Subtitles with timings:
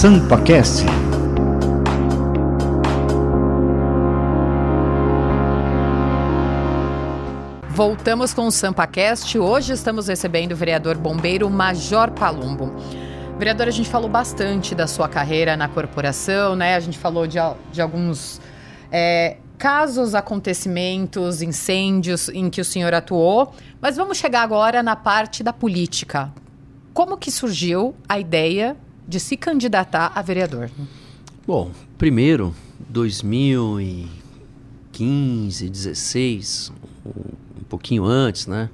[0.00, 0.86] SampaCast.
[7.68, 9.38] Voltamos com o SampaCast.
[9.38, 12.74] Hoje estamos recebendo o vereador bombeiro Major Palumbo.
[13.38, 16.76] Vereador, a gente falou bastante da sua carreira na corporação, né?
[16.76, 17.36] A gente falou de,
[17.70, 18.40] de alguns
[18.90, 23.52] é, casos, acontecimentos, incêndios em que o senhor atuou.
[23.82, 26.32] Mas vamos chegar agora na parte da política.
[26.94, 28.78] Como que surgiu a ideia
[29.10, 30.70] de se candidatar a vereador?
[31.44, 32.54] Bom, primeiro,
[32.88, 36.72] 2015, 16,
[37.04, 38.70] um pouquinho antes, né?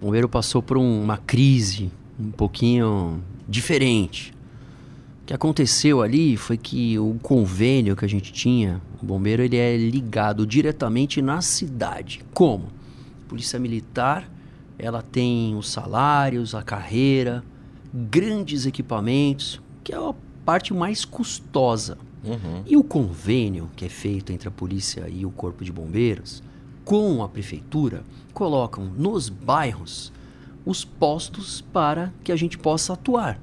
[0.00, 4.34] O bombeiro passou por uma crise um pouquinho diferente.
[5.22, 9.56] O que aconteceu ali foi que o convênio que a gente tinha, o bombeiro ele
[9.56, 12.24] é ligado diretamente na cidade.
[12.34, 12.64] Como?
[13.28, 14.28] Polícia Militar,
[14.76, 17.44] ela tem os salários, a carreira,
[17.92, 21.98] grandes equipamentos, que é a parte mais custosa.
[22.24, 22.62] Uhum.
[22.66, 26.42] E o convênio que é feito entre a polícia e o corpo de bombeiros,
[26.84, 28.02] com a prefeitura,
[28.32, 30.12] colocam nos bairros
[30.64, 33.40] os postos para que a gente possa atuar.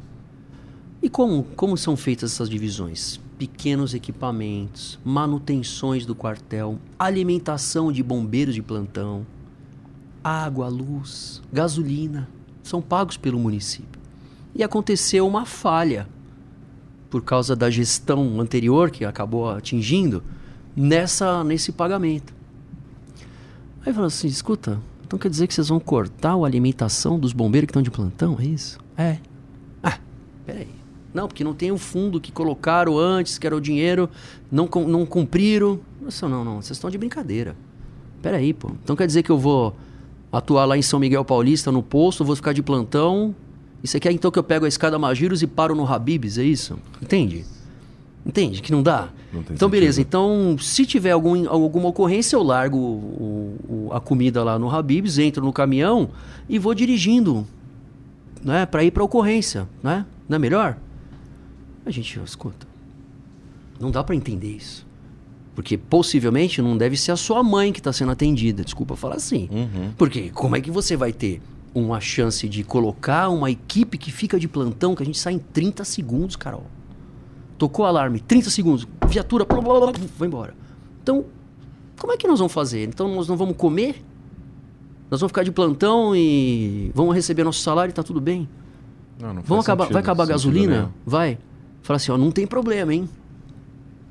[1.02, 3.20] E como, como são feitas essas divisões?
[3.38, 9.26] Pequenos equipamentos, manutenções do quartel, alimentação de bombeiros de plantão,
[10.24, 12.28] água, luz, gasolina,
[12.64, 13.97] são pagos pelo município.
[14.58, 16.10] E aconteceu uma falha
[17.12, 20.24] por causa da gestão anterior que acabou atingindo
[20.76, 22.34] nessa nesse pagamento.
[23.86, 27.68] Aí falou assim, escuta, então quer dizer que vocês vão cortar a alimentação dos bombeiros
[27.68, 28.80] que estão de plantão, é isso?
[28.98, 29.20] É.
[29.82, 30.00] Ah,
[30.46, 30.68] peraí.
[31.14, 34.10] Não, porque não tem o fundo que colocaram antes, que era o dinheiro,
[34.52, 35.80] não, não cumpriram.
[36.02, 37.56] Nossa, não, não, vocês estão de brincadeira.
[38.22, 38.72] Peraí, pô.
[38.84, 39.76] Então quer dizer que eu vou
[40.32, 43.34] atuar lá em São Miguel Paulista, no posto, vou ficar de plantão.
[43.84, 46.44] E você quer então que eu pego a escada Magiros e paro no Habibs, é
[46.44, 46.78] isso?
[47.02, 47.46] Entende?
[48.26, 49.10] Entende que não dá?
[49.32, 50.02] Não então, beleza.
[50.02, 55.18] Então, se tiver algum, alguma ocorrência, eu largo o, o, a comida lá no Habibs,
[55.18, 56.10] entro no caminhão
[56.50, 57.48] e vou dirigindo
[58.44, 59.68] né, para ir para ocorrência.
[59.82, 60.06] Né?
[60.28, 60.78] Não é melhor?
[61.86, 62.68] A gente escuta.
[63.80, 64.86] Não dá para entender isso.
[65.56, 68.64] Porque possivelmente não deve ser a sua mãe que está sendo atendida.
[68.64, 69.48] Desculpa falar assim.
[69.52, 69.92] Uhum.
[69.98, 71.42] Porque como é que você vai ter
[71.74, 75.40] uma chance de colocar uma equipe que fica de plantão que a gente sai em
[75.40, 76.66] 30 segundos, Carol?
[77.58, 80.56] Tocou o alarme, 30 segundos, viatura, blá, blá, blá, vai embora.
[81.02, 81.26] Então,
[82.00, 82.88] como é que nós vamos fazer?
[82.88, 84.04] Então, nós não vamos comer?
[85.10, 88.48] Nós vamos ficar de plantão e vamos receber nosso salário e tá tudo bem?
[89.20, 90.92] Não, não vamos acabar, sentido, vai acabar a gasolina?
[91.06, 91.40] Vai.
[91.82, 93.10] Fala assim, ó, não tem problema, hein?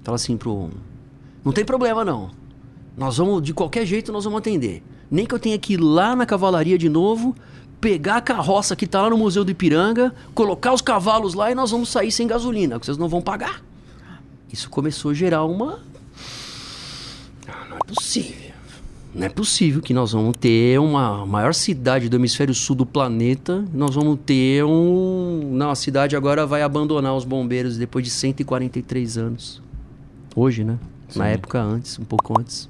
[0.02, 0.70] Fala assim pro...
[1.44, 2.30] Não tem problema, não.
[2.96, 4.82] Nós vamos, de qualquer jeito, nós vamos atender.
[5.10, 7.34] Nem que eu tenha que ir lá na cavalaria de novo,
[7.80, 11.54] pegar a carroça que está lá no Museu do Ipiranga, colocar os cavalos lá e
[11.54, 13.62] nós vamos sair sem gasolina, que vocês não vão pagar.
[14.50, 15.80] Isso começou a gerar uma.
[17.46, 18.46] Ah, não é possível.
[19.14, 23.64] Não é possível que nós vamos ter uma maior cidade do hemisfério sul do planeta.
[23.72, 25.50] Nós vamos ter um.
[25.52, 29.62] Não, a cidade agora vai abandonar os bombeiros depois de 143 anos.
[30.34, 30.78] Hoje, né?
[31.08, 31.18] Sim.
[31.18, 32.68] Na época antes, um pouco antes.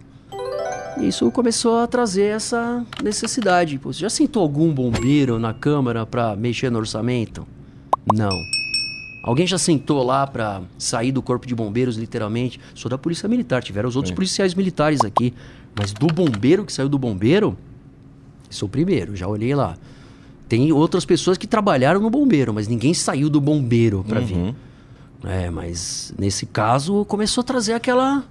[0.98, 3.78] E isso começou a trazer essa necessidade.
[3.78, 7.46] Pô, você já sentou algum bombeiro na Câmara para mexer no orçamento?
[8.14, 8.30] Não.
[9.22, 12.60] Alguém já sentou lá para sair do corpo de bombeiros, literalmente?
[12.74, 14.14] Sou da Polícia Militar, tiveram os outros é.
[14.14, 15.34] policiais militares aqui.
[15.78, 17.58] Mas do bombeiro que saiu do bombeiro,
[18.48, 19.76] sou o primeiro, já olhei lá.
[20.48, 24.26] Tem outras pessoas que trabalharam no bombeiro, mas ninguém saiu do bombeiro para uhum.
[24.26, 24.54] vir.
[25.24, 28.24] É, mas nesse caso começou a trazer aquela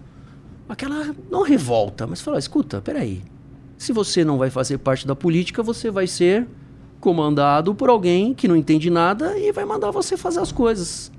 [0.68, 3.22] aquela não revolta, mas falar, escuta, peraí.
[3.78, 6.48] Se você não vai fazer parte da política, você vai ser
[7.00, 11.12] comandado por alguém que não entende nada e vai mandar você fazer as coisas.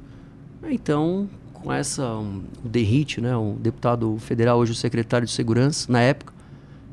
[0.68, 5.90] Então, com essa um, o Derrite, né, um deputado federal hoje o secretário de segurança,
[5.90, 6.32] na época,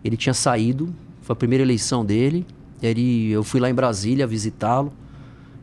[0.04, 2.46] ele tinha saído, foi a primeira eleição dele.
[2.82, 4.92] Ele, eu fui lá em Brasília visitá-lo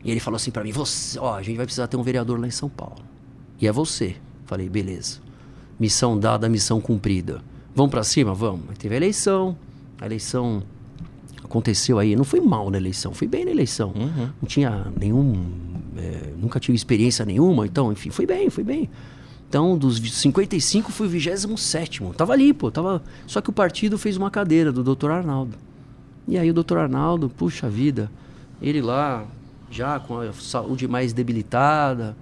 [0.03, 2.39] e ele falou assim para mim: "Você, ó, a gente vai precisar ter um vereador
[2.39, 3.03] lá em São Paulo.
[3.59, 4.15] E é você".
[4.45, 5.19] Falei: "Beleza".
[5.81, 7.41] Missão dada, missão cumprida.
[7.73, 8.35] Vamos para cima?
[8.35, 8.69] Vamos.
[8.69, 9.57] Aí teve a eleição.
[9.99, 10.61] A eleição
[11.43, 12.15] aconteceu aí.
[12.15, 13.91] Não foi mal na eleição, fui bem na eleição.
[13.95, 14.29] Uhum.
[14.39, 15.43] Não tinha nenhum.
[15.97, 18.91] É, nunca tive experiência nenhuma, então, enfim, fui bem, fui bem.
[19.49, 22.03] Então, dos 55, fui o 27.
[22.15, 22.69] Tava ali, pô.
[22.69, 23.01] Tava...
[23.25, 25.57] Só que o partido fez uma cadeira do doutor Arnaldo.
[26.27, 28.11] E aí o doutor Arnaldo, puxa vida,
[28.61, 29.25] ele lá,
[29.71, 32.15] já com a saúde mais debilitada.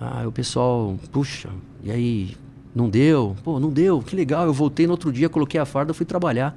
[0.00, 1.50] Ah, o pessoal, puxa,
[1.84, 2.34] e aí
[2.78, 4.46] não deu, pô, não deu, que legal.
[4.46, 6.56] Eu voltei no outro dia, coloquei a farda, fui trabalhar.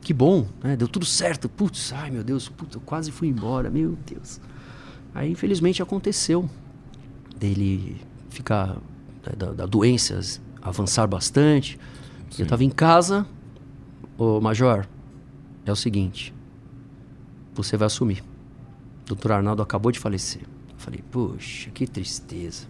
[0.00, 0.74] Que bom, né?
[0.74, 1.48] Deu tudo certo.
[1.48, 4.40] Putz, ai meu Deus, puta, eu quase fui embora, meu Deus.
[5.14, 6.50] Aí infelizmente aconteceu
[7.36, 8.00] dele
[8.30, 8.78] ficar
[9.36, 11.78] da, da doenças avançar bastante.
[12.30, 12.42] Sim.
[12.42, 13.24] Eu estava em casa,
[14.18, 14.88] ô Major,
[15.64, 16.34] é o seguinte,
[17.54, 18.24] você vai assumir.
[19.06, 20.42] Doutor Arnaldo acabou de falecer.
[20.42, 22.66] Eu falei, poxa, que tristeza.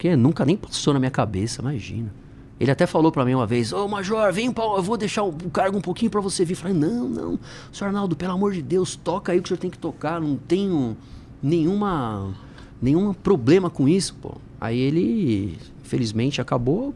[0.00, 2.10] Porque nunca nem passou na minha cabeça, imagina.
[2.58, 5.76] Ele até falou para mim uma vez: Ô Major, vem, eu vou deixar o cargo
[5.76, 6.54] um pouquinho para você vir.
[6.54, 7.38] Eu falei: Não, não,
[7.70, 10.18] senhor Arnaldo, pelo amor de Deus, toca aí o que o senhor tem que tocar.
[10.18, 10.96] Não tenho
[11.42, 12.34] nenhuma,
[12.80, 14.36] nenhum problema com isso, pô.
[14.58, 16.94] Aí ele, felizmente, acabou.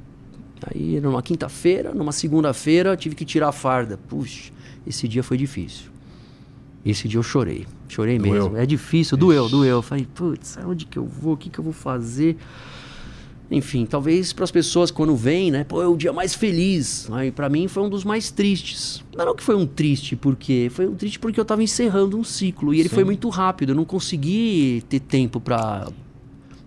[0.66, 3.98] Aí numa quinta-feira, numa segunda-feira, tive que tirar a farda.
[4.08, 4.50] Puxa,
[4.86, 5.90] esse dia foi difícil.
[6.82, 7.66] Esse dia eu chorei.
[7.86, 8.32] Chorei doeu.
[8.32, 8.56] mesmo.
[8.56, 9.20] É difícil, Ixi.
[9.20, 9.76] doeu, doeu.
[9.76, 11.34] Eu falei, putz, onde que eu vou?
[11.34, 12.38] O que que eu vou fazer?
[13.50, 15.64] Enfim, talvez para as pessoas quando vêm, né?
[15.64, 17.08] Pô, é o dia mais feliz.
[17.12, 19.04] Aí para mim foi um dos mais tristes.
[19.16, 22.24] Não, não que foi um triste porque foi um triste porque eu estava encerrando um
[22.24, 22.94] ciclo e ele Sim.
[22.94, 23.70] foi muito rápido.
[23.70, 25.88] Eu não consegui ter tempo para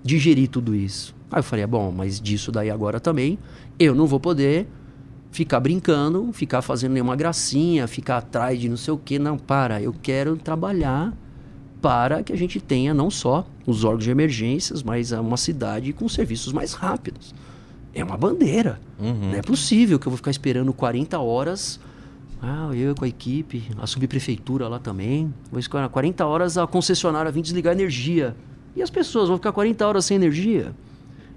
[0.03, 1.15] digerir tudo isso.
[1.31, 3.37] Aí eu falei, é bom, mas disso daí agora também
[3.79, 4.67] eu não vou poder
[5.31, 9.19] ficar brincando, ficar fazendo nenhuma gracinha, ficar atrás de não sei o que.
[9.19, 9.81] Não, para.
[9.81, 11.13] Eu quero trabalhar
[11.81, 16.07] para que a gente tenha não só os órgãos de emergências, mas uma cidade com
[16.09, 17.33] serviços mais rápidos.
[17.93, 18.79] É uma bandeira.
[18.99, 19.31] Uhum.
[19.31, 21.79] Não é possível que eu vou ficar esperando 40 horas.
[22.41, 25.33] Ah, eu com a equipe, a subprefeitura lá também.
[25.51, 28.35] Vou esperar 40 horas a concessionária vir desligar a energia.
[28.75, 30.71] E as pessoas vão ficar 40 horas sem energia?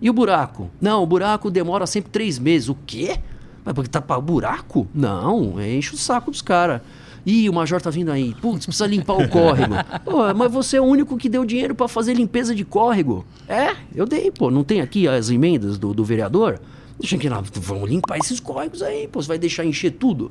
[0.00, 0.70] E o buraco?
[0.80, 2.68] Não, o buraco demora sempre três meses.
[2.68, 3.18] O quê?
[3.64, 4.86] Mas porque tá para buraco?
[4.94, 6.80] Não, enche o saco dos caras.
[7.24, 8.34] Ih, o Major tá vindo aí.
[8.40, 9.74] Putz, precisa limpar o córrego.
[10.04, 13.24] pô, mas você é o único que deu dinheiro para fazer limpeza de córrego.
[13.48, 14.50] É, eu dei, pô.
[14.50, 16.60] Não tem aqui as emendas do, do vereador?
[16.98, 19.20] Deixa que lá, vamos limpar esses córregos aí, pô.
[19.20, 20.30] Você vai deixar encher tudo.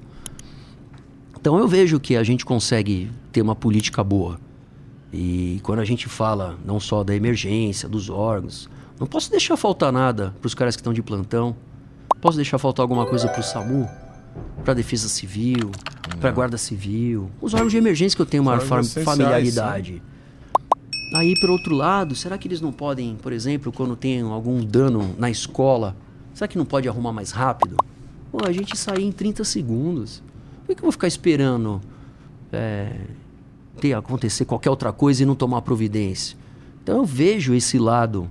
[1.40, 4.40] Então eu vejo que a gente consegue ter uma política boa.
[5.12, 8.70] E quando a gente fala não só da emergência, dos órgãos,
[9.00, 11.56] não posso deixar faltar nada para os caras que estão de plantão.
[12.22, 13.88] Posso deixar faltar alguma coisa para o SAMU?
[14.64, 15.72] Para Defesa Civil,
[16.20, 19.94] para a Guarda Civil, os órgãos de emergência que eu tenho maior familiaridade.
[19.94, 20.02] Sim.
[21.16, 25.16] Aí, por outro lado, será que eles não podem, por exemplo, quando tem algum dano
[25.18, 25.96] na escola,
[26.34, 27.78] será que não pode arrumar mais rápido?
[28.32, 30.22] Pô, a gente sair em 30 segundos.
[30.66, 31.82] Por que eu vou ficar esperando
[32.52, 32.94] é,
[33.82, 36.38] ter acontecer qualquer outra coisa e não tomar providência?
[36.84, 38.30] Então eu vejo esse lado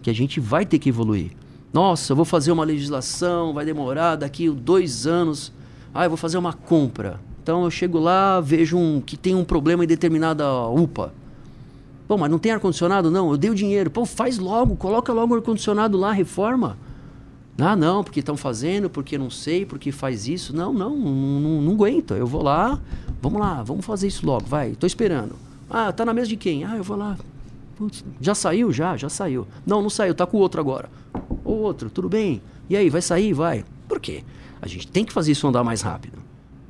[0.00, 1.32] que a gente vai ter que evoluir.
[1.72, 5.52] Nossa, vou fazer uma legislação, vai demorar daqui dois anos.
[5.94, 7.20] Ah, eu vou fazer uma compra.
[7.42, 11.12] Então eu chego lá, vejo um, que tem um problema em determinada UPA.
[12.08, 13.10] Pô, mas não tem ar-condicionado?
[13.10, 13.88] Não, eu dei o dinheiro.
[13.88, 16.76] Pô, faz logo, coloca logo o ar-condicionado lá, reforma.
[17.56, 20.54] Ah, não, porque estão fazendo, porque não sei, porque faz isso.
[20.54, 22.14] Não, não, não, não, não aguento.
[22.14, 22.80] Eu vou lá,
[23.22, 25.36] vamos lá, vamos fazer isso logo, vai, tô esperando.
[25.68, 26.64] Ah, tá na mesa de quem?
[26.64, 27.16] Ah, eu vou lá.
[27.80, 28.70] Putz, já saiu?
[28.70, 29.48] Já, já saiu.
[29.64, 30.90] Não, não saiu, tá com o outro agora
[31.50, 32.40] ou outro, tudo bem.
[32.68, 33.32] E aí, vai sair?
[33.32, 33.64] Vai.
[33.88, 34.22] Por quê?
[34.62, 36.18] A gente tem que fazer isso andar mais rápido.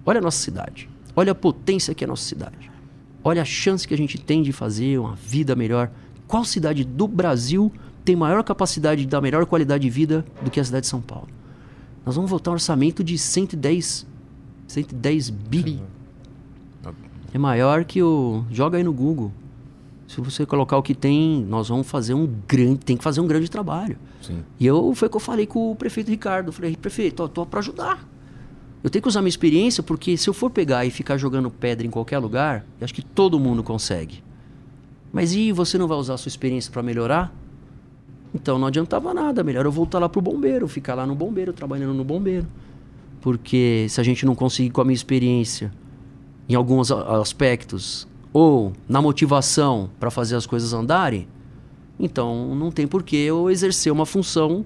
[0.06, 0.88] Olha a nossa cidade.
[1.14, 2.70] Olha a potência que é a nossa cidade.
[3.22, 5.90] Olha a chance que a gente tem de fazer uma vida melhor.
[6.26, 7.70] Qual cidade do Brasil
[8.04, 11.00] tem maior capacidade de dar melhor qualidade de vida do que a cidade de São
[11.00, 11.28] Paulo?
[12.06, 14.06] Nós vamos voltar um orçamento de 110,
[14.66, 15.82] 110 bi.
[17.34, 18.44] É maior que o.
[18.50, 19.30] Joga aí no Google.
[20.10, 23.28] Se você colocar o que tem, nós vamos fazer um grande, tem que fazer um
[23.28, 23.96] grande trabalho.
[24.20, 24.42] Sim.
[24.58, 27.60] E eu foi o que eu falei com o prefeito Ricardo, falei, prefeito, tô para
[27.60, 28.04] ajudar.
[28.82, 31.86] Eu tenho que usar minha experiência porque se eu for pegar e ficar jogando pedra
[31.86, 34.20] em qualquer lugar, eu acho que todo mundo consegue.
[35.12, 37.32] Mas e você não vai usar a sua experiência para melhorar?
[38.34, 41.94] Então não adiantava nada, melhor eu voltar lá pro bombeiro, ficar lá no bombeiro, trabalhando
[41.94, 42.48] no bombeiro.
[43.20, 45.70] Porque se a gente não conseguir com a minha experiência
[46.48, 51.26] em alguns aspectos ou na motivação para fazer as coisas andarem,
[51.98, 54.64] então não tem por que eu exercer uma função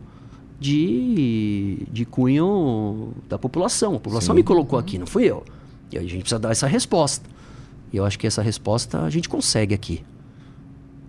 [0.60, 3.96] de, de cunho da população.
[3.96, 4.40] A população Sim.
[4.40, 5.44] me colocou aqui, não fui eu.
[5.90, 7.28] E a gente precisa dar essa resposta.
[7.92, 10.04] E eu acho que essa resposta a gente consegue aqui.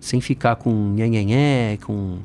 [0.00, 2.18] Sem ficar com nhenhenhé, com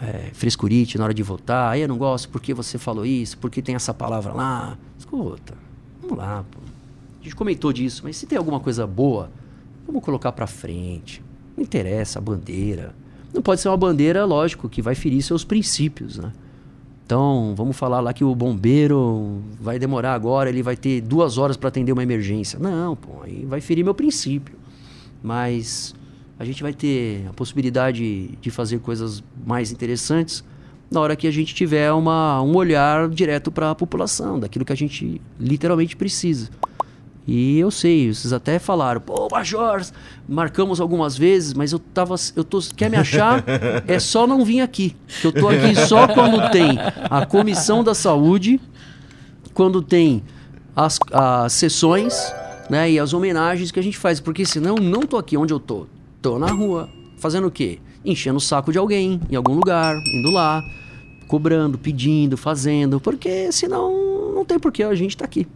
[0.00, 1.72] é, frescurite na hora de votar.
[1.72, 4.78] Aí eu não gosto porque você falou isso, porque tem essa palavra lá.
[4.98, 5.54] Escuta,
[6.00, 6.58] vamos lá, pô.
[7.20, 9.30] A gente comentou disso, mas se tem alguma coisa boa
[9.88, 11.22] Vamos colocar para frente.
[11.56, 12.94] Não interessa a bandeira.
[13.32, 16.30] Não pode ser uma bandeira, lógico, que vai ferir seus princípios, né?
[17.06, 21.56] Então, vamos falar lá que o bombeiro vai demorar agora, ele vai ter duas horas
[21.56, 22.58] para atender uma emergência.
[22.58, 24.54] Não, pô, aí vai ferir meu princípio.
[25.22, 25.94] Mas
[26.38, 30.44] a gente vai ter a possibilidade de fazer coisas mais interessantes
[30.90, 34.72] na hora que a gente tiver uma, um olhar direto para a população, daquilo que
[34.72, 36.50] a gente literalmente precisa.
[37.30, 39.82] E eu sei, vocês até falaram, pô, Major,
[40.26, 42.14] marcamos algumas vezes, mas eu tava.
[42.34, 43.44] Eu tô, quer me achar?
[43.86, 44.96] é só não vir aqui.
[45.22, 46.78] Eu tô aqui só quando tem
[47.10, 48.58] a comissão da saúde,
[49.52, 50.22] quando tem
[50.74, 52.14] as, as sessões,
[52.70, 52.90] né?
[52.92, 54.20] E as homenagens que a gente faz.
[54.20, 55.86] Porque senão não tô aqui onde eu tô.
[56.22, 56.88] Tô na rua.
[57.18, 57.78] Fazendo o quê?
[58.02, 60.62] Enchendo o saco de alguém, em algum lugar, indo lá,
[61.26, 62.98] cobrando, pedindo, fazendo.
[62.98, 65.46] Porque senão não tem porquê a gente tá aqui.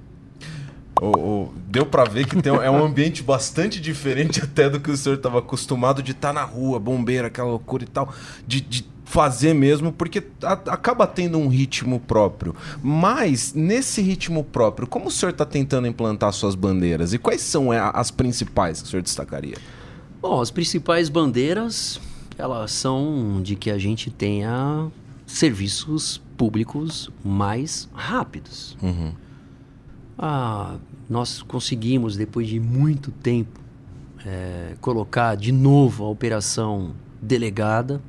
[1.02, 4.88] O, o, deu para ver que tem, é um ambiente bastante diferente até do que
[4.88, 8.14] o senhor estava acostumado de estar tá na rua, bombeiro, aquela loucura e tal,
[8.46, 12.54] de, de fazer mesmo, porque a, acaba tendo um ritmo próprio.
[12.80, 17.12] Mas, nesse ritmo próprio, como o senhor está tentando implantar suas bandeiras?
[17.12, 19.56] E quais são é, as principais que o senhor destacaria?
[20.20, 22.00] Bom, as principais bandeiras,
[22.38, 24.88] elas são de que a gente tenha
[25.26, 28.76] serviços públicos mais rápidos.
[28.80, 29.12] Uhum.
[30.16, 30.76] Ah,
[31.12, 33.60] nós conseguimos, depois de muito tempo,
[34.24, 38.00] é, colocar de novo a operação delegada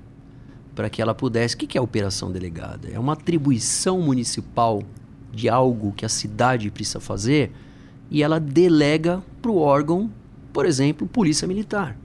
[0.74, 1.54] para que ela pudesse.
[1.54, 2.88] O que é a operação delegada?
[2.90, 4.82] É uma atribuição municipal
[5.34, 7.52] de algo que a cidade precisa fazer
[8.10, 10.10] e ela delega para o órgão,
[10.54, 11.98] por exemplo, Polícia Militar.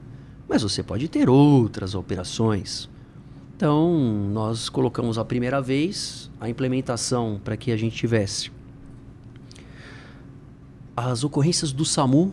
[0.48, 2.90] Mas você pode ter outras operações.
[3.56, 8.50] Então, nós colocamos a primeira vez a implementação para que a gente tivesse
[10.98, 12.32] as ocorrências do SAMU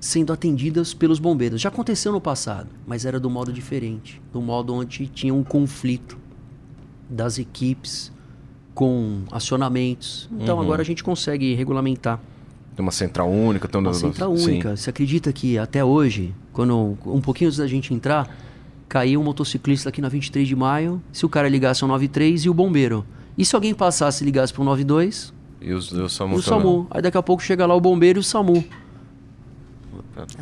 [0.00, 1.60] sendo atendidas pelos bombeiros.
[1.60, 6.18] Já aconteceu no passado, mas era do modo diferente, do modo onde tinha um conflito
[7.08, 8.12] das equipes
[8.74, 10.28] com acionamentos.
[10.38, 10.62] Então uhum.
[10.62, 12.20] agora a gente consegue regulamentar.
[12.74, 14.76] Tem uma central única, tem uma central única.
[14.76, 14.82] Sim.
[14.82, 18.28] Você acredita que até hoje, quando um pouquinho antes da gente entrar,
[18.86, 22.50] caiu um motociclista aqui na 23 de maio, se o cara ligasse ao 93 e
[22.50, 23.04] o bombeiro.
[23.38, 26.42] E se alguém passasse e ligasse para o 92, e o, o SAMU e o
[26.42, 26.86] SAMU.
[26.90, 28.64] Aí daqui a pouco chega lá o bombeiro e o SAMU.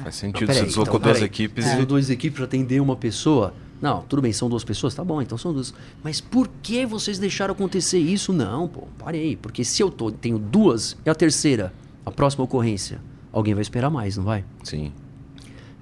[0.03, 1.67] Faz sentido, você deslocou então, duas equipes.
[1.67, 1.85] É.
[1.85, 3.53] Duas equipes para atender uma pessoa.
[3.83, 5.75] Não, tudo bem, são duas pessoas, tá bom, então são duas.
[6.03, 8.33] Mas por que vocês deixaram acontecer isso?
[8.33, 9.37] Não, pô, parei.
[9.37, 11.73] Porque se eu tô, tenho duas e a terceira,
[12.07, 13.01] a próxima ocorrência,
[13.33, 14.45] alguém vai esperar mais, não vai?
[14.63, 14.93] Sim.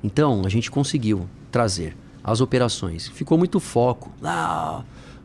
[0.03, 3.09] Então, a gente conseguiu trazer as operações.
[3.09, 4.11] Ficou muito foco.
[4.23, 4.83] Ah,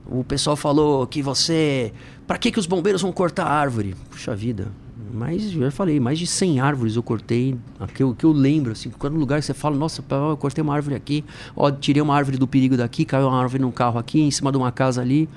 [0.09, 1.93] o pessoal falou que você.
[2.25, 3.95] Para que, que os bombeiros vão cortar árvore?
[4.09, 4.67] Puxa vida.
[5.13, 7.57] Mas já falei, mais de 100 árvores eu cortei.
[7.93, 10.95] Que eu, que eu lembro, assim, quando lugar você fala, nossa, eu cortei uma árvore
[10.95, 11.23] aqui,
[11.55, 14.51] ó, tirei uma árvore do perigo daqui, caiu uma árvore num carro aqui, em cima
[14.51, 15.29] de uma casa ali.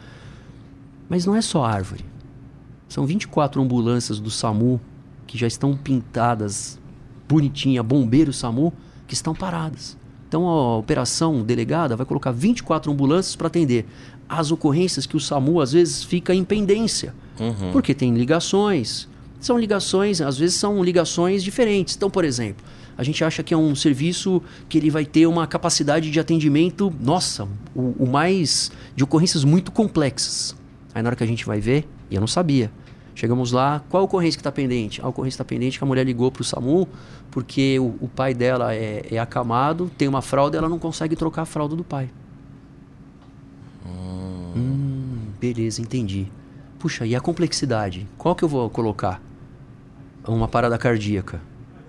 [1.08, 2.04] Mas não é só árvore.
[2.88, 4.80] São 24 ambulâncias do SAMU
[5.26, 6.78] que já estão pintadas
[7.28, 8.72] bonitinha, bombeiro SAMU,
[9.06, 9.96] que estão paradas.
[10.28, 13.86] Então a operação delegada vai colocar 24 ambulâncias para atender
[14.30, 17.12] as ocorrências que o SAMU às vezes fica em pendência.
[17.38, 17.72] Uhum.
[17.72, 19.08] Porque tem ligações.
[19.40, 21.96] São ligações, às vezes são ligações diferentes.
[21.96, 22.64] Então, por exemplo,
[22.96, 26.92] a gente acha que é um serviço que ele vai ter uma capacidade de atendimento,
[27.00, 28.70] nossa, o, o mais.
[28.94, 30.54] de ocorrências muito complexas.
[30.94, 32.70] Aí na hora que a gente vai ver, e eu não sabia.
[33.14, 35.00] Chegamos lá, qual a ocorrência que está pendente?
[35.02, 36.88] A ocorrência está pendente que a mulher ligou para o SAMU
[37.30, 41.16] porque o, o pai dela é, é, acamado, tem uma fralda e ela não consegue
[41.16, 42.10] trocar a fralda do pai.
[45.40, 46.26] Beleza, entendi.
[46.78, 48.06] Puxa, e a complexidade?
[48.18, 49.22] Qual que eu vou colocar?
[50.28, 51.40] Uma parada cardíaca.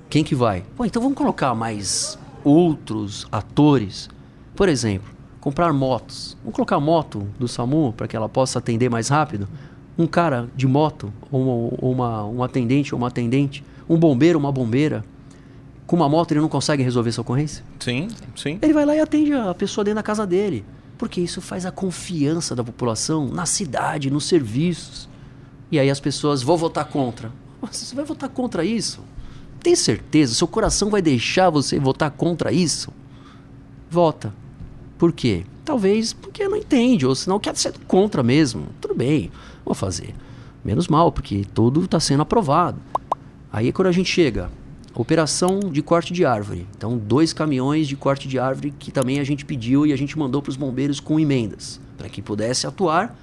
[0.09, 0.63] Quem que vai?
[0.77, 4.09] Pô, então vamos colocar mais outros atores.
[4.55, 6.37] Por exemplo, comprar motos.
[6.41, 9.49] Vamos colocar a moto do SAMU para que ela possa atender mais rápido?
[9.97, 11.41] Um cara de moto, ou
[11.81, 15.03] uma, uma, um atendente ou uma atendente, um bombeiro, uma bombeira.
[15.85, 17.65] Com uma moto ele não consegue resolver essa ocorrência?
[17.79, 18.59] Sim, sim.
[18.61, 20.63] Ele vai lá e atende a pessoa dentro da casa dele.
[21.01, 25.09] Porque isso faz a confiança da população na cidade, nos serviços.
[25.71, 27.31] E aí as pessoas vão votar contra.
[27.59, 29.01] Você vai votar contra isso?
[29.63, 30.35] Tem certeza?
[30.35, 32.93] Seu coração vai deixar você votar contra isso?
[33.89, 34.31] Vota.
[34.99, 35.43] Por quê?
[35.65, 38.67] Talvez porque não entende, ou senão quer ser contra mesmo.
[38.79, 39.31] Tudo bem,
[39.65, 40.13] vou fazer.
[40.63, 42.79] Menos mal, porque tudo está sendo aprovado.
[43.51, 44.51] Aí quando a gente chega
[44.93, 46.67] operação de corte de árvore.
[46.75, 50.17] Então, dois caminhões de corte de árvore que também a gente pediu e a gente
[50.17, 53.17] mandou para os bombeiros com emendas, para que pudesse atuar.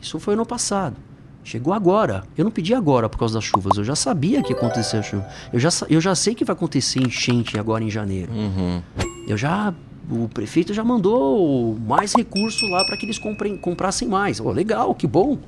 [0.00, 0.96] Isso foi ano passado.
[1.44, 2.22] Chegou agora.
[2.36, 3.76] Eu não pedi agora por causa das chuvas.
[3.76, 5.28] Eu já sabia que ia acontecer a chuva.
[5.52, 8.32] Eu já, eu já sei que vai acontecer enchente agora em janeiro.
[8.32, 8.82] Uhum.
[9.26, 9.74] Eu já.
[10.10, 14.40] O prefeito já mandou mais recurso lá para que eles comprem, comprassem mais.
[14.40, 15.38] Oh, legal, que bom.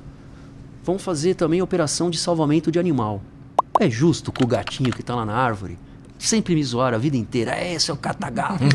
[0.83, 3.21] Vamos fazer também operação de salvamento de animal.
[3.79, 5.77] É justo com o gatinho que tá lá na árvore
[6.25, 7.51] sempre me zoaram a vida inteira.
[7.51, 8.63] É, seu catagato.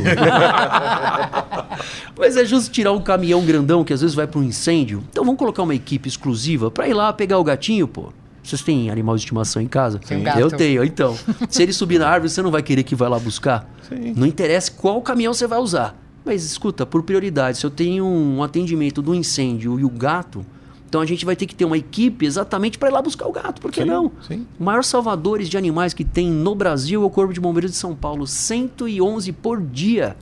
[2.19, 5.05] Mas é justo tirar um caminhão grandão que às vezes vai para um incêndio.
[5.11, 8.13] Então vamos colocar uma equipe exclusiva para ir lá pegar o gatinho, pô.
[8.43, 9.99] Vocês têm animal de estimação em casa?
[9.99, 10.39] Tem gato.
[10.39, 10.83] Eu tenho.
[10.83, 11.17] Então,
[11.49, 13.69] se ele subir na árvore, você não vai querer que vá lá buscar?
[13.89, 14.15] Sim.
[14.17, 15.95] Não interessa qual caminhão você vai usar.
[16.25, 20.45] Mas escuta, por prioridade, se eu tenho um atendimento do incêndio e o gato,
[20.91, 23.33] então a gente vai ter que ter uma equipe exatamente para ir lá buscar o
[23.33, 23.61] gato.
[23.61, 24.11] Por que Sim, não?
[24.27, 24.45] sim.
[24.59, 27.77] O maior salvadores de animais que tem no Brasil é o Corpo de Bombeiros de
[27.77, 28.27] São Paulo.
[28.27, 30.17] 111 por dia.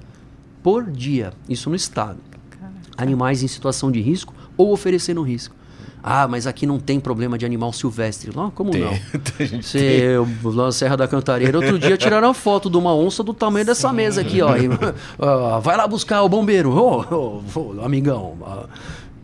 [0.62, 1.32] Por dia.
[1.48, 2.18] Isso no estado.
[2.98, 5.56] Animais em situação de risco ou oferecendo risco.
[6.02, 8.30] Ah, mas aqui não tem problema de animal silvestre.
[8.36, 8.82] Não, como Tem.
[8.82, 8.92] não?
[9.40, 13.22] Gente Você, eu, lá na Serra da Cantareira, outro dia tiraram foto de uma onça
[13.22, 14.54] do tamanho dessa mesa aqui, ó.
[14.56, 14.68] E,
[15.18, 16.70] ah, vai lá buscar o bombeiro.
[16.70, 18.36] Ô, ô, ô, amigão.
[18.46, 18.66] ah,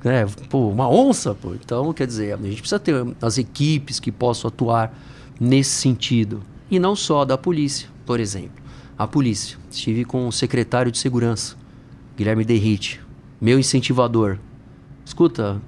[0.05, 1.55] é, pô, uma onça, pô.
[1.55, 4.93] Então, quer dizer, a gente precisa ter as equipes que possam atuar
[5.41, 6.43] nesse sentido.
[6.71, 8.63] E não só da polícia, por exemplo.
[8.99, 9.59] A polícia.
[9.71, 11.57] Estive com o secretário de segurança,
[12.17, 13.01] Guilherme Derrite,
[13.41, 14.39] meu incentivador.
[15.05, 15.61] Escuta,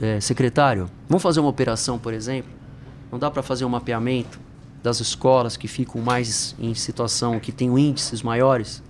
[0.00, 2.50] é, secretário, vamos fazer uma operação, por exemplo?
[3.10, 4.40] Não dá para fazer um mapeamento
[4.82, 8.82] das escolas que ficam mais em situação, que tem índices maiores?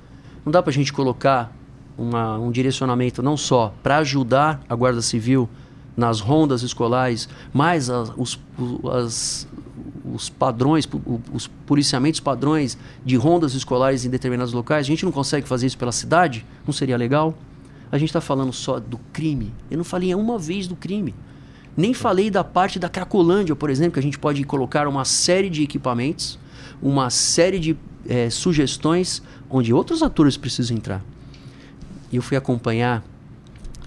[0.44, 1.54] Não dá para a gente colocar
[1.96, 5.48] uma- um direcionamento não só para ajudar a Guarda Civil
[5.96, 8.38] nas rondas escolares, mas as- os,
[8.92, 9.48] as-
[10.14, 10.88] os padrões,
[11.32, 14.86] os policiamentos padrões de rondas escolares em determinados locais?
[14.86, 16.44] A gente não consegue fazer isso pela cidade?
[16.66, 17.34] Não seria legal?
[17.90, 19.52] A gente está falando só do crime.
[19.70, 21.14] Eu não falei uma vez do crime.
[21.76, 25.48] Nem falei da parte da Cracolândia, por exemplo, que a gente pode colocar uma série
[25.50, 26.38] de equipamentos,
[26.82, 27.76] uma série de
[28.08, 31.02] eh, sugestões onde outros atores precisam entrar.
[32.12, 33.02] E eu fui acompanhar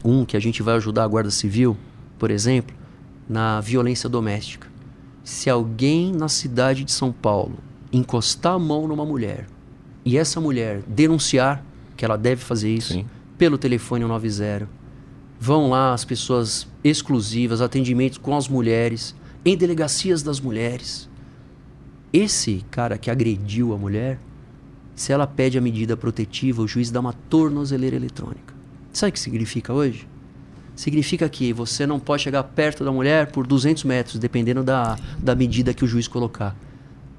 [0.03, 1.77] um que a gente vai ajudar a Guarda Civil,
[2.17, 2.75] por exemplo,
[3.29, 4.67] na violência doméstica.
[5.23, 7.57] Se alguém na cidade de São Paulo
[7.93, 9.47] encostar a mão numa mulher
[10.03, 11.63] e essa mulher denunciar
[11.95, 13.05] que ela deve fazer isso Sim.
[13.37, 14.67] pelo telefone 190,
[15.39, 21.09] vão lá as pessoas exclusivas, atendimentos com as mulheres, em delegacias das mulheres.
[22.11, 24.19] Esse cara que agrediu a mulher,
[24.95, 28.53] se ela pede a medida protetiva, o juiz dá uma tornozeleira eletrônica.
[28.93, 30.07] Sabe o que significa hoje?
[30.75, 35.35] Significa que você não pode chegar perto da mulher por 200 metros, dependendo da, da
[35.35, 36.55] medida que o juiz colocar.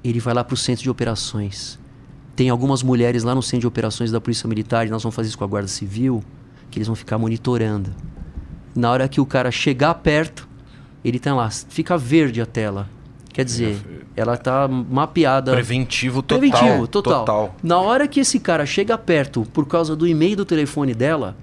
[0.03, 1.77] Ele vai lá para o centro de operações.
[2.35, 5.29] Tem algumas mulheres lá no centro de operações da Polícia Militar, e nós vamos fazer
[5.29, 6.23] isso com a Guarda Civil,
[6.69, 7.91] que eles vão ficar monitorando.
[8.75, 10.47] Na hora que o cara chegar perto,
[11.03, 12.89] ele tá lá, fica verde a tela.
[13.37, 13.79] Quer dizer,
[14.15, 15.51] ela tá mapeada.
[15.51, 16.39] Preventivo total.
[16.49, 17.55] Preventivo, total.
[17.61, 21.37] Na hora que esse cara chega perto por causa do e-mail do telefone dela,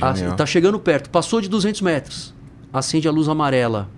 [0.00, 0.36] a- Genial.
[0.36, 2.32] tá chegando perto, passou de 200 metros,
[2.72, 3.88] acende a luz amarela.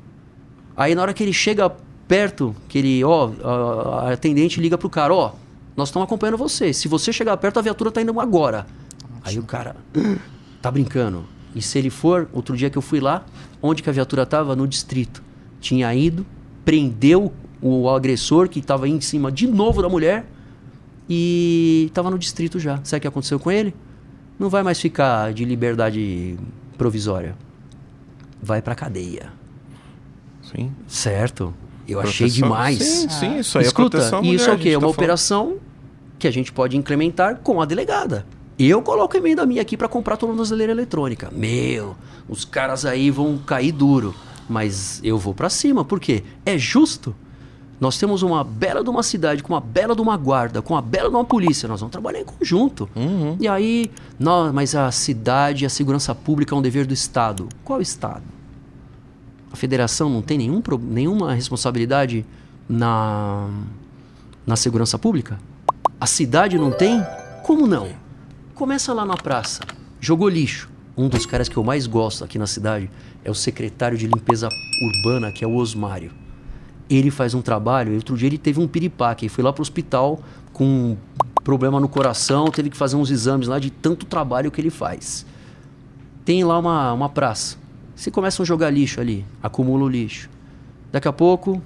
[0.75, 1.71] Aí na hora que ele chega
[2.09, 5.33] perto, que ele, ó, a, a atendente liga pro cara, ó,
[5.77, 6.73] nós estamos acompanhando você.
[6.73, 8.67] Se você chegar perto, a viatura tá indo agora.
[9.23, 9.77] Aí o cara,
[10.63, 11.27] tá brincando.
[11.55, 13.27] E se ele for, outro dia que eu fui lá,
[13.63, 14.57] onde que a viatura tava?
[14.57, 15.23] No distrito.
[15.64, 16.27] Tinha ido,
[16.62, 20.27] prendeu o agressor que tava aí em cima de novo da mulher
[21.09, 22.79] e tava no distrito já.
[22.85, 23.74] Sabe o que aconteceu com ele?
[24.38, 26.37] Não vai mais ficar de liberdade
[26.77, 27.35] provisória.
[28.42, 29.33] Vai pra cadeia.
[30.55, 30.70] Sim.
[30.87, 31.55] Certo?
[31.88, 32.48] Eu achei Proteção.
[32.48, 32.79] demais.
[32.83, 34.68] Sim, sim, isso aí Escuta, é proteção e isso mulher, é o quê?
[34.68, 34.94] É uma tá falando.
[34.94, 35.57] operação
[36.18, 38.27] que a gente pode incrementar com a delegada.
[38.59, 41.31] Eu coloco emenda minha aqui para comprar tornozeleira eletrônica.
[41.33, 41.96] Meu,
[42.29, 44.14] os caras aí vão cair duro.
[44.48, 46.22] Mas eu vou para cima, por quê?
[46.44, 47.14] É justo.
[47.80, 50.83] Nós temos uma bela de uma cidade, com uma bela de uma guarda, com uma
[50.83, 51.68] bela de uma polícia.
[51.68, 52.88] Nós vamos trabalhar em conjunto.
[52.94, 53.37] Uhum.
[53.40, 57.48] E aí, não, mas a cidade, a segurança pública é um dever do Estado.
[57.64, 58.22] Qual Estado?
[59.52, 62.24] A federação não tem nenhum, nenhuma responsabilidade
[62.68, 63.48] na,
[64.46, 65.38] na segurança pública?
[66.00, 67.04] A cidade não tem?
[67.42, 67.88] Como não?
[68.54, 69.62] Começa lá na praça.
[70.00, 70.74] Jogou lixo.
[70.96, 72.90] Um dos caras que eu mais gosto aqui na cidade
[73.24, 74.48] é o secretário de limpeza
[74.83, 76.12] urbana, que é o Osmário.
[76.88, 77.92] Ele faz um trabalho.
[77.92, 79.28] e Outro dia ele teve um piripaque.
[79.28, 80.20] Foi lá pro hospital
[80.52, 80.96] com um
[81.42, 85.26] problema no coração, teve que fazer uns exames lá de tanto trabalho que ele faz
[86.24, 87.57] tem lá uma, uma praça.
[87.94, 90.28] Se começam a jogar lixo ali, acumulam lixo.
[90.90, 91.62] Daqui a pouco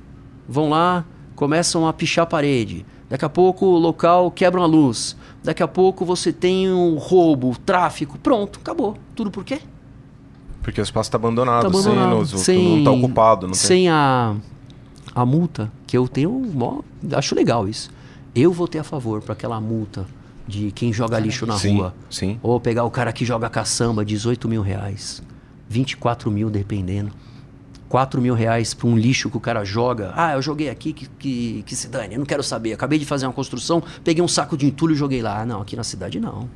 [0.48, 1.04] vão lá,
[1.36, 2.84] começam a pichar a parede.
[3.08, 5.16] Daqui a pouco o local quebra a luz.
[5.42, 8.18] Daqui a pouco você tem um roubo, tráfico.
[8.18, 8.96] Pronto, acabou.
[9.14, 9.60] Tudo por quê?
[10.62, 12.26] Porque o espaço tá abandonado, Tá abandonado.
[12.38, 13.60] sem, não tá ocupado, não tem.
[13.62, 14.34] sem a,
[15.14, 16.30] a multa, que eu tenho.
[16.30, 16.80] mó-
[17.12, 17.90] acho legal isso.
[18.34, 20.04] Eu vou ter a favor para aquela multa
[20.46, 21.94] de quem joga lixo na Sim, rua.
[22.10, 22.38] sim.
[22.42, 25.22] Ou pegar o cara que joga caçamba, 18 mil reais.
[25.68, 27.10] 24 mil, dependendo.
[27.88, 30.12] 4 mil reais para um lixo que o cara joga.
[30.14, 32.72] Ah, eu joguei aqui, que, que, que se dane, eu não quero saber.
[32.72, 35.40] Acabei de fazer uma construção, peguei um saco de entulho e joguei lá.
[35.40, 36.48] Ah, não, aqui na cidade não.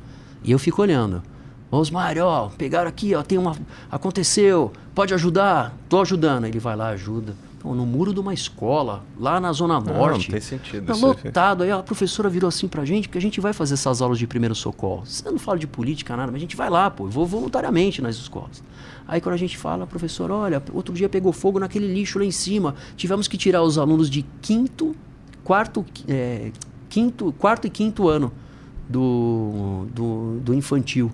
[0.43, 1.23] E eu fico olhando.
[1.71, 3.55] Osmário, ó, pegaram aqui, ó, tem uma.
[3.91, 5.75] Aconteceu, pode ajudar?
[5.89, 6.45] Tô ajudando.
[6.45, 7.35] Ele vai lá, ajuda.
[7.63, 10.27] No muro de uma escola, lá na Zona Norte.
[10.27, 10.85] Não, tem sentido.
[10.85, 11.63] Tá lotado.
[11.63, 14.27] Aí a professora virou assim pra gente, porque a gente vai fazer essas aulas de
[14.27, 15.05] primeiro socorro.
[15.05, 17.05] Você não fala de política, nada, mas a gente vai lá, pô.
[17.05, 18.61] Eu vou voluntariamente nas escolas.
[19.07, 22.31] Aí quando a gente fala, professor, olha, outro dia pegou fogo naquele lixo lá em
[22.31, 22.75] cima.
[22.97, 24.95] Tivemos que tirar os alunos de quinto,
[25.43, 26.51] quarto, é,
[26.89, 28.31] quinto, quarto e quinto ano
[28.89, 31.11] do, do, do infantil.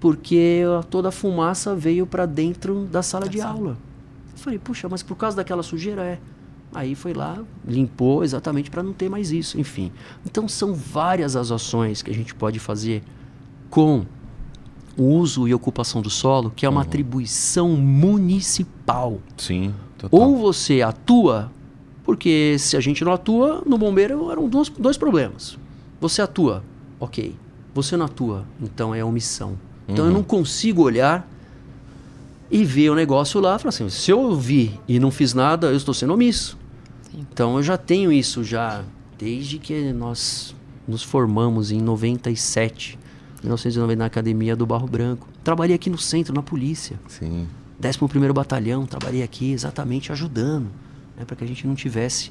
[0.00, 3.76] Porque toda a fumaça veio para dentro da sala de aula.
[4.32, 6.18] Eu falei, puxa, mas por causa daquela sujeira é.
[6.74, 9.92] Aí foi lá, limpou exatamente para não ter mais isso, enfim.
[10.24, 13.02] Então são várias as ações que a gente pode fazer
[13.68, 14.06] com
[14.96, 16.86] o uso e ocupação do solo, que é uma uhum.
[16.86, 19.20] atribuição municipal.
[19.36, 19.74] Sim.
[19.98, 20.20] Total.
[20.20, 21.50] Ou você atua,
[22.04, 25.58] porque se a gente não atua, no bombeiro eram dois, dois problemas.
[26.00, 26.64] Você atua,
[26.98, 27.36] ok.
[27.74, 29.58] Você não atua, então é omissão.
[29.88, 30.10] Então uhum.
[30.10, 31.28] eu não consigo olhar
[32.52, 35.76] e ver o negócio lá falar assim: se eu vi e não fiz nada, eu
[35.76, 36.58] estou sendo omisso.
[37.10, 37.26] Sim.
[37.32, 38.84] Então eu já tenho isso já
[39.18, 40.54] desde que nós
[40.86, 42.98] nos formamos em 97.
[43.42, 45.26] 1990 na academia do Barro Branco.
[45.42, 47.00] Trabalhei aqui no centro, na polícia.
[47.08, 47.48] Sim.
[47.84, 50.70] 11 Batalhão, trabalhei aqui exatamente ajudando,
[51.16, 52.30] né, para que a gente não tivesse,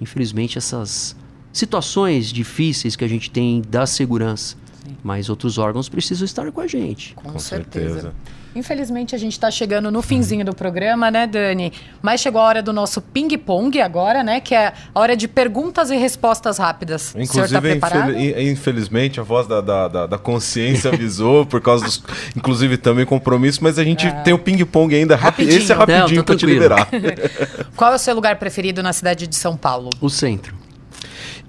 [0.00, 1.14] infelizmente, essas
[1.52, 4.56] situações difíceis que a gente tem da segurança.
[4.82, 4.96] Sim.
[5.04, 7.14] Mas outros órgãos precisam estar com a gente.
[7.14, 8.00] Com, com certeza.
[8.00, 8.14] certeza.
[8.56, 11.70] Infelizmente a gente está chegando no finzinho do programa, né, Dani?
[12.00, 14.40] Mas chegou a hora do nosso ping-pong agora, né?
[14.40, 17.10] Que é a hora de perguntas e respostas rápidas.
[17.10, 18.18] Inclusive, o senhor tá preparado?
[18.18, 22.02] Infel infelizmente, a voz da, da, da consciência avisou, por causa dos.
[22.34, 24.10] Inclusive, também compromisso, mas a gente é.
[24.22, 25.16] tem o ping-pong ainda.
[25.16, 25.58] Rapidinho.
[25.58, 26.88] Esse é rapidinho para te liberar.
[27.76, 29.90] Qual é o seu lugar preferido na cidade de São Paulo?
[30.00, 30.54] O centro.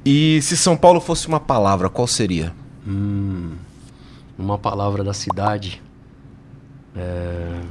[0.05, 2.53] E se São Paulo fosse uma palavra, qual seria?
[2.85, 3.53] Hum,
[4.37, 5.81] uma palavra da cidade.
[6.97, 7.61] É...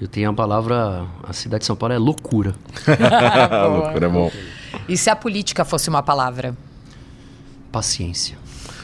[0.00, 1.06] Eu tenho a palavra.
[1.22, 2.54] A cidade de São Paulo é loucura.
[3.68, 4.30] loucura é bom.
[4.88, 6.56] E se a política fosse uma palavra?
[7.72, 8.38] Paciência.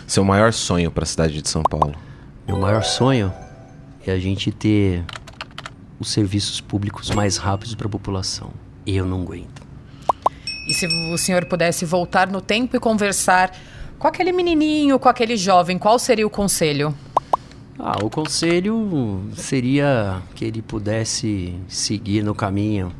[0.07, 1.94] Seu maior sonho para a cidade de São Paulo?
[2.46, 3.33] Meu maior sonho
[4.07, 5.04] é a gente ter
[5.98, 8.50] os serviços públicos mais rápidos para a população.
[8.87, 9.62] Eu não aguento.
[10.68, 13.54] E se o senhor pudesse voltar no tempo e conversar
[13.98, 16.94] com aquele menininho, com aquele jovem, qual seria o conselho?
[17.76, 22.92] Ah, o conselho seria que ele pudesse seguir no caminho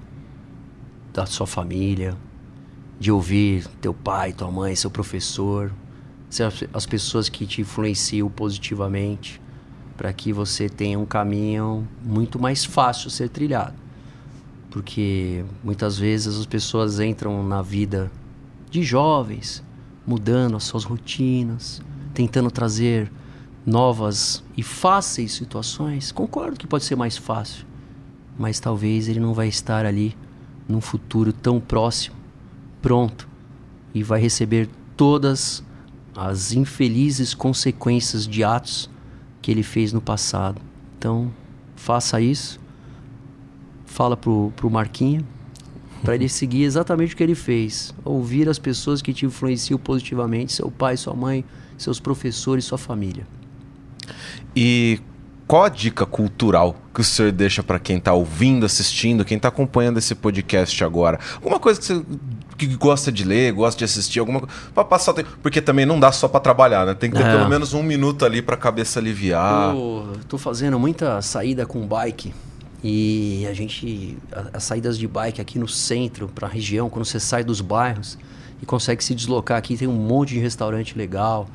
[1.13, 2.17] da sua família,
[2.99, 5.73] de ouvir teu pai, tua mãe, seu professor,
[6.73, 9.41] as pessoas que te influenciam positivamente,
[9.97, 13.77] para que você tenha um caminho muito mais fácil ser trilhado.
[14.71, 18.11] Porque muitas vezes as pessoas entram na vida
[18.69, 19.63] de jovens,
[20.05, 21.81] mudando as suas rotinas,
[22.13, 23.09] tentando trazer
[23.67, 27.65] novas e fáceis situações, concordo que pode ser mais fácil,
[28.39, 30.17] mas talvez ele não vai estar ali
[30.69, 32.17] num futuro tão próximo,
[32.83, 33.29] pronto,
[33.95, 35.65] e vai receber todas
[36.17, 38.91] as infelizes consequências de atos
[39.41, 40.61] que ele fez no passado.
[40.99, 41.33] Então,
[41.77, 42.61] faça isso.
[43.85, 45.27] Fala pro, pro Marquinho
[46.03, 47.95] para ele seguir exatamente o que ele fez.
[48.05, 51.45] Ouvir as pessoas que te influenciam positivamente, seu pai, sua mãe,
[51.77, 53.27] seus professores, sua família.
[54.55, 55.01] E
[55.47, 59.49] qual a dica cultural que o senhor deixa para quem está ouvindo, assistindo, quem está
[59.49, 61.19] acompanhando esse podcast agora?
[61.37, 62.03] Alguma coisa que você
[62.57, 65.85] que gosta de ler, gosta de assistir, alguma coisa para passar o tempo, porque também
[65.85, 66.95] não dá só para trabalhar, né?
[66.95, 67.37] Tem que ter é.
[67.37, 69.75] pelo menos um minuto ali para a cabeça aliviar.
[69.75, 72.33] Eu tô fazendo muita saída com bike
[72.83, 74.17] e a gente
[74.53, 78.17] as saídas de bike aqui no centro para a região, quando você sai dos bairros
[78.63, 81.49] e consegue se deslocar aqui, tem um monte de restaurante legal,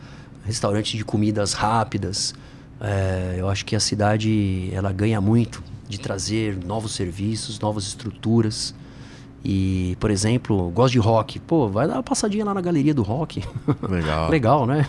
[0.49, 2.33] restaurante de comidas rápidas.
[2.81, 8.73] É, eu acho que a cidade ela ganha muito de trazer novos serviços, novas estruturas.
[9.43, 11.39] E, por exemplo, gosto de rock.
[11.39, 13.43] Pô, vai dar uma passadinha lá na galeria do rock.
[13.87, 14.29] Legal.
[14.31, 14.85] Legal, né?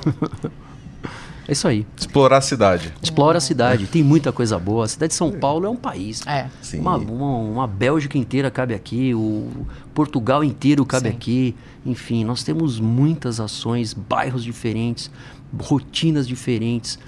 [1.46, 1.86] é isso aí.
[1.96, 2.92] Explorar a cidade.
[3.02, 3.86] Explora a cidade.
[3.86, 4.86] Tem muita coisa boa.
[4.86, 6.26] A cidade de São Paulo é um país.
[6.26, 6.48] É.
[6.62, 6.80] Sim.
[6.80, 9.14] Uma, uma, uma Bélgica inteira cabe aqui.
[9.14, 11.14] O Portugal inteiro cabe Sim.
[11.14, 11.56] aqui.
[11.86, 15.10] Enfim, nós temos muitas ações, bairros diferentes,
[15.58, 16.98] rotinas diferentes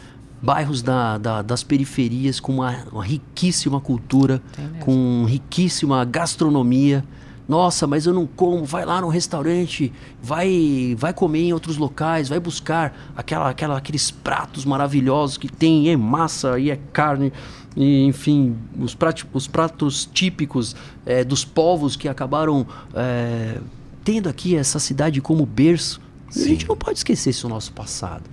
[0.43, 4.43] bairros da, da, das periferias com uma, uma riquíssima cultura,
[4.81, 7.05] com riquíssima gastronomia.
[7.49, 8.65] Nossa, mas eu não como.
[8.65, 14.11] Vai lá no restaurante, vai vai comer em outros locais, vai buscar aquela, aquela, aqueles
[14.11, 17.33] pratos maravilhosos que tem, é massa e é carne.
[17.77, 23.59] E, enfim, os, pratos, os pratos típicos é, dos povos que acabaram é,
[24.05, 26.01] tendo aqui essa cidade como berço.
[26.35, 28.25] A gente não pode esquecer esse nosso passado.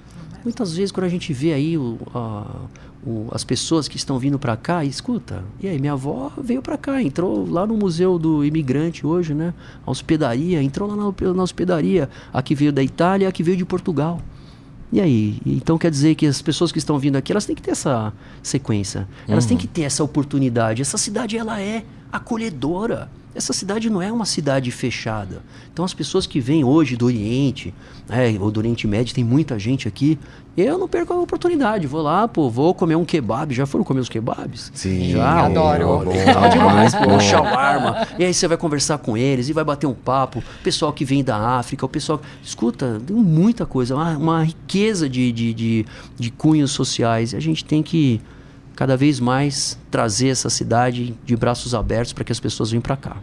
[0.44, 2.46] Muitas vezes quando a gente vê aí o, a,
[3.06, 6.78] o, as pessoas que estão vindo para cá, escuta, e aí minha avó veio para
[6.78, 9.54] cá, entrou lá no Museu do Imigrante hoje, né?
[9.86, 13.58] A hospedaria, entrou lá na, na hospedaria, a que veio da Itália, a que veio
[13.58, 14.22] de Portugal.
[14.92, 15.40] E aí?
[15.46, 18.12] Então quer dizer que as pessoas que estão vindo aqui, elas têm que ter essa
[18.42, 19.08] sequência.
[19.28, 19.50] Elas uhum.
[19.50, 20.82] têm que ter essa oportunidade.
[20.82, 23.10] Essa cidade, ela é acolhedora.
[23.36, 25.44] Essa cidade não é uma cidade fechada.
[25.72, 27.74] Então as pessoas que vêm hoje do Oriente,
[28.08, 30.18] né, ou do Oriente Médio, tem muita gente aqui.
[30.58, 31.86] Eu não perco a oportunidade.
[31.86, 33.54] Vou lá, pô, vou comer um kebab.
[33.54, 34.72] Já foram comer os kebabs?
[34.74, 35.46] Sim, já.
[35.46, 35.86] Adoro.
[35.86, 37.08] Bom, bom, demais, pô.
[37.08, 38.08] Um shawarma.
[38.18, 40.40] E aí você vai conversar com eles e vai bater um papo.
[40.40, 42.20] O pessoal que vem da África, o pessoal.
[42.44, 45.86] Escuta, tem muita coisa, uma, uma riqueza de, de, de,
[46.18, 47.32] de cunhos sociais.
[47.32, 48.20] E a gente tem que
[48.80, 52.96] cada vez mais trazer essa cidade de braços abertos para que as pessoas venham para
[52.96, 53.18] cá.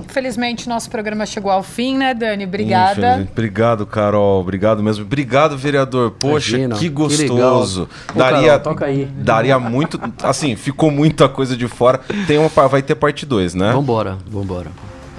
[0.00, 2.44] Infelizmente, nosso programa chegou ao fim, né, Dani?
[2.44, 3.26] Obrigada.
[3.28, 4.40] Obrigado, Carol.
[4.40, 5.04] Obrigado mesmo.
[5.04, 6.12] Obrigado, vereador.
[6.12, 7.88] Poxa, Imagina, que gostoso.
[8.06, 9.98] Que daria, Carol, daria muito.
[10.22, 12.00] Assim, ficou muita coisa de fora.
[12.28, 13.72] Tem uma, vai ter parte 2, né?
[13.72, 14.70] Vambora, vambora.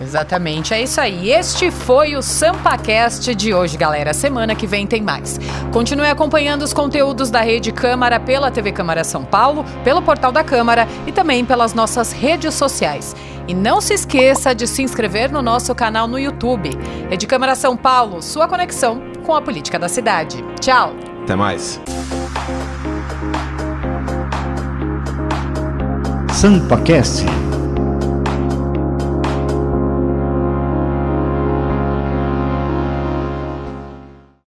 [0.04, 1.32] Exatamente, é isso aí.
[1.32, 4.14] Este foi o SampaCast de hoje, galera.
[4.14, 5.40] Semana que vem tem mais.
[5.72, 10.44] Continue acompanhando os conteúdos da Rede Câmara pela TV Câmara São Paulo, pelo portal da
[10.44, 13.16] Câmara e também pelas nossas redes sociais.
[13.48, 16.70] E não se esqueça de se inscrever no nosso canal no YouTube.
[17.10, 20.44] Rede Câmara São Paulo, sua conexão com a política da cidade.
[20.60, 20.94] Tchau.
[21.24, 21.80] Até mais.
[26.34, 27.24] SampaCast